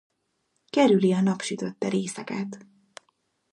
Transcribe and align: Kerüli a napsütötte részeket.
Kerüli 0.69 1.11
a 1.13 1.21
napsütötte 1.21 1.89
részeket. 1.89 2.65